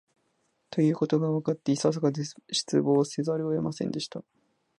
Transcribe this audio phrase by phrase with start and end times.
[0.71, 2.09] ということがわかって、いささか
[2.49, 4.23] 失望せざるを得ませんでした